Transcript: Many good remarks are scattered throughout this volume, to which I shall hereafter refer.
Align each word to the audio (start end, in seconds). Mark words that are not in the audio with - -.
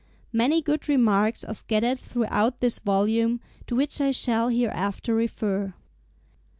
Many 0.33 0.63
good 0.63 0.89
remarks 0.89 1.43
are 1.43 1.53
scattered 1.53 1.99
throughout 1.99 2.59
this 2.59 2.79
volume, 2.79 3.39
to 3.67 3.75
which 3.75 4.01
I 4.01 4.09
shall 4.09 4.49
hereafter 4.49 5.13
refer. 5.13 5.75